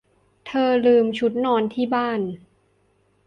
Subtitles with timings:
[0.47, 2.21] เธอลืมชุดนอนที่บ้าน